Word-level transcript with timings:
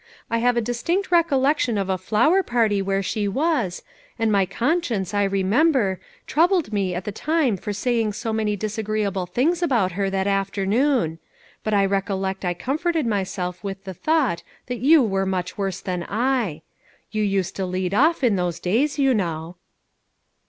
I 0.31 0.39
have 0.39 0.57
a 0.57 0.61
distinct 0.61 1.11
recollection 1.11 1.77
of 1.77 1.87
a 1.87 1.95
flower 1.95 2.41
party 2.41 2.81
where 2.81 3.03
she 3.03 3.27
was, 3.27 3.83
and 4.17 4.31
my 4.31 4.47
conscience, 4.47 5.13
I 5.13 5.23
re 5.25 5.43
member, 5.43 5.99
troubled 6.25 6.73
me 6.73 6.95
at 6.95 7.05
the 7.05 7.11
time 7.11 7.55
for 7.55 7.71
saying 7.71 8.13
so 8.13 8.33
many 8.33 8.55
disagreeable 8.55 9.27
things 9.27 9.61
about 9.61 9.91
her. 9.91 10.09
that 10.09 10.25
after 10.25 10.65
noon; 10.65 11.19
but 11.63 11.75
I 11.75 11.85
recollect 11.85 12.43
I 12.43 12.55
comforted 12.55 13.05
myself 13.05 13.63
with 13.63 13.83
the 13.83 13.93
thought 13.93 14.41
that 14.65 14.79
you 14.79 15.03
were 15.03 15.27
much 15.27 15.55
worse 15.55 15.81
than 15.81 16.03
I. 16.09 16.63
You 17.11 17.21
used 17.21 17.55
to 17.57 17.65
lead 17.67 17.93
off, 17.93 18.23
in 18.23 18.37
those 18.37 18.59
days, 18.59 18.97
you 18.97 19.13
know." 19.13 19.55